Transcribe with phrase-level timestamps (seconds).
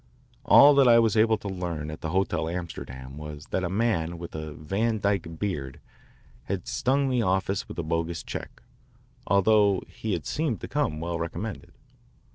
[0.45, 4.17] All that I was able to learn at the Hotel Amsterdam was that a man
[4.17, 5.79] with a Van Dyke beard
[6.45, 8.63] had stung the office with a bogus check,
[9.27, 11.71] although he had seemed to come well recommended.